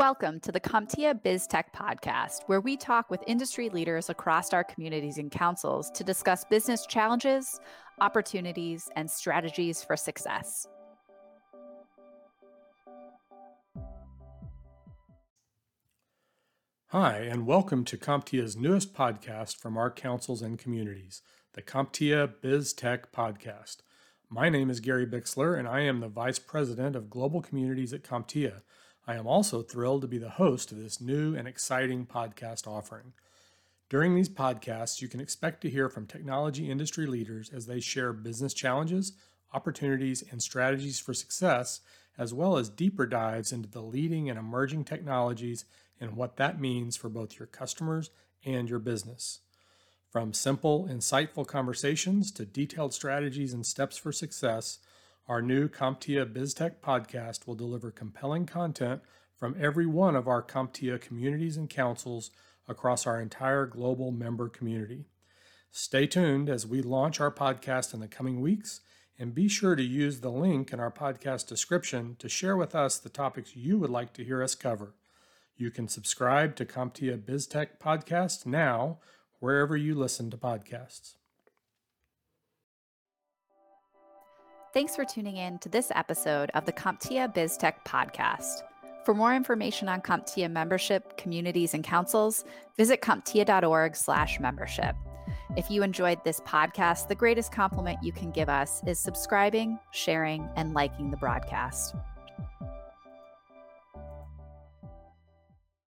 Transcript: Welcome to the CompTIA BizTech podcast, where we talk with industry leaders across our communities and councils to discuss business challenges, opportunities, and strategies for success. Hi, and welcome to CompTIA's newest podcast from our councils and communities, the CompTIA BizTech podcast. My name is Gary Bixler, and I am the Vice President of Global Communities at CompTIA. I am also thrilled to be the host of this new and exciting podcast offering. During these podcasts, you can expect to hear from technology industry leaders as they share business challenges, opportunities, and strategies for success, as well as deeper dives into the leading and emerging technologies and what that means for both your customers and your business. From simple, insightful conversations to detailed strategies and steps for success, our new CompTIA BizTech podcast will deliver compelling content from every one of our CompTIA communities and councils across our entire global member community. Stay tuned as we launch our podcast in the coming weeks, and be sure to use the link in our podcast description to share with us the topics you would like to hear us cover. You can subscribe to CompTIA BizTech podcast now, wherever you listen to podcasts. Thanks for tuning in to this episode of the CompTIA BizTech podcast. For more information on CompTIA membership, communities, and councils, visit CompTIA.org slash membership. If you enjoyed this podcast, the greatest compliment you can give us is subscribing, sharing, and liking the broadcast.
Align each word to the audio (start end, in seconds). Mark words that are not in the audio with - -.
Welcome 0.00 0.40
to 0.40 0.50
the 0.50 0.60
CompTIA 0.60 1.20
BizTech 1.22 1.74
podcast, 1.76 2.44
where 2.46 2.62
we 2.62 2.74
talk 2.74 3.10
with 3.10 3.22
industry 3.26 3.68
leaders 3.68 4.08
across 4.08 4.54
our 4.54 4.64
communities 4.64 5.18
and 5.18 5.30
councils 5.30 5.90
to 5.90 6.02
discuss 6.02 6.42
business 6.42 6.86
challenges, 6.86 7.60
opportunities, 8.00 8.88
and 8.96 9.10
strategies 9.10 9.84
for 9.84 9.98
success. 9.98 10.66
Hi, 16.86 17.18
and 17.18 17.46
welcome 17.46 17.84
to 17.84 17.98
CompTIA's 17.98 18.56
newest 18.56 18.94
podcast 18.94 19.58
from 19.58 19.76
our 19.76 19.90
councils 19.90 20.40
and 20.40 20.58
communities, 20.58 21.20
the 21.52 21.60
CompTIA 21.60 22.36
BizTech 22.42 23.10
podcast. 23.14 23.82
My 24.30 24.48
name 24.48 24.70
is 24.70 24.80
Gary 24.80 25.06
Bixler, 25.06 25.58
and 25.58 25.68
I 25.68 25.80
am 25.80 26.00
the 26.00 26.08
Vice 26.08 26.38
President 26.38 26.96
of 26.96 27.10
Global 27.10 27.42
Communities 27.42 27.92
at 27.92 28.02
CompTIA. 28.02 28.62
I 29.10 29.16
am 29.16 29.26
also 29.26 29.60
thrilled 29.60 30.02
to 30.02 30.06
be 30.06 30.18
the 30.18 30.30
host 30.30 30.70
of 30.70 30.78
this 30.78 31.00
new 31.00 31.34
and 31.34 31.48
exciting 31.48 32.06
podcast 32.06 32.68
offering. 32.68 33.12
During 33.88 34.14
these 34.14 34.28
podcasts, 34.28 35.02
you 35.02 35.08
can 35.08 35.18
expect 35.18 35.62
to 35.62 35.68
hear 35.68 35.88
from 35.88 36.06
technology 36.06 36.70
industry 36.70 37.06
leaders 37.06 37.50
as 37.52 37.66
they 37.66 37.80
share 37.80 38.12
business 38.12 38.54
challenges, 38.54 39.14
opportunities, 39.52 40.22
and 40.30 40.40
strategies 40.40 41.00
for 41.00 41.12
success, 41.12 41.80
as 42.18 42.32
well 42.32 42.56
as 42.56 42.68
deeper 42.68 43.04
dives 43.04 43.50
into 43.50 43.68
the 43.68 43.82
leading 43.82 44.30
and 44.30 44.38
emerging 44.38 44.84
technologies 44.84 45.64
and 46.00 46.14
what 46.14 46.36
that 46.36 46.60
means 46.60 46.96
for 46.96 47.08
both 47.08 47.36
your 47.36 47.48
customers 47.48 48.10
and 48.44 48.70
your 48.70 48.78
business. 48.78 49.40
From 50.08 50.32
simple, 50.32 50.86
insightful 50.88 51.44
conversations 51.44 52.30
to 52.30 52.46
detailed 52.46 52.94
strategies 52.94 53.52
and 53.52 53.66
steps 53.66 53.96
for 53.96 54.12
success, 54.12 54.78
our 55.28 55.40
new 55.40 55.68
CompTIA 55.68 56.32
BizTech 56.32 56.76
podcast 56.82 57.46
will 57.46 57.54
deliver 57.54 57.90
compelling 57.90 58.46
content 58.46 59.02
from 59.36 59.56
every 59.58 59.86
one 59.86 60.16
of 60.16 60.28
our 60.28 60.42
CompTIA 60.42 61.00
communities 61.00 61.56
and 61.56 61.70
councils 61.70 62.30
across 62.68 63.06
our 63.06 63.20
entire 63.20 63.66
global 63.66 64.10
member 64.10 64.48
community. 64.48 65.06
Stay 65.70 66.06
tuned 66.06 66.48
as 66.48 66.66
we 66.66 66.82
launch 66.82 67.20
our 67.20 67.30
podcast 67.30 67.94
in 67.94 68.00
the 68.00 68.08
coming 68.08 68.40
weeks, 68.40 68.80
and 69.18 69.34
be 69.34 69.48
sure 69.48 69.76
to 69.76 69.82
use 69.82 70.20
the 70.20 70.30
link 70.30 70.72
in 70.72 70.80
our 70.80 70.90
podcast 70.90 71.46
description 71.46 72.16
to 72.18 72.28
share 72.28 72.56
with 72.56 72.74
us 72.74 72.98
the 72.98 73.08
topics 73.08 73.54
you 73.54 73.78
would 73.78 73.90
like 73.90 74.12
to 74.14 74.24
hear 74.24 74.42
us 74.42 74.54
cover. 74.54 74.94
You 75.56 75.70
can 75.70 75.88
subscribe 75.88 76.56
to 76.56 76.64
CompTIA 76.64 77.18
BizTech 77.18 77.78
podcast 77.78 78.46
now, 78.46 78.98
wherever 79.38 79.76
you 79.76 79.94
listen 79.94 80.30
to 80.30 80.36
podcasts. 80.36 81.14
Thanks 84.72 84.94
for 84.94 85.04
tuning 85.04 85.36
in 85.36 85.58
to 85.60 85.68
this 85.68 85.90
episode 85.96 86.50
of 86.54 86.64
the 86.64 86.72
CompTIA 86.72 87.34
BizTech 87.34 87.74
podcast. 87.84 88.62
For 89.04 89.14
more 89.14 89.34
information 89.34 89.88
on 89.88 90.00
CompTIA 90.00 90.48
membership, 90.48 91.16
communities, 91.16 91.74
and 91.74 91.82
councils, 91.82 92.44
visit 92.76 93.00
CompTIA.org 93.00 93.96
slash 93.96 94.38
membership. 94.38 94.94
If 95.56 95.72
you 95.72 95.82
enjoyed 95.82 96.22
this 96.22 96.38
podcast, 96.42 97.08
the 97.08 97.16
greatest 97.16 97.50
compliment 97.50 97.98
you 98.00 98.12
can 98.12 98.30
give 98.30 98.48
us 98.48 98.80
is 98.86 99.00
subscribing, 99.00 99.76
sharing, 99.90 100.48
and 100.54 100.72
liking 100.72 101.10
the 101.10 101.16
broadcast. 101.16 101.96